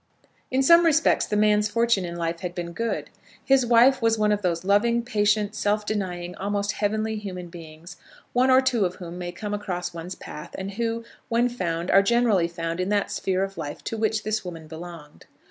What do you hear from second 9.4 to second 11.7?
across one's path, and who, when